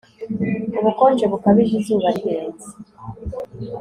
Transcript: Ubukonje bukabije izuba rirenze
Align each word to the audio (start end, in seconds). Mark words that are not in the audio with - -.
Ubukonje 0.79 1.25
bukabije 1.31 1.73
izuba 1.79 2.07
rirenze 2.15 2.69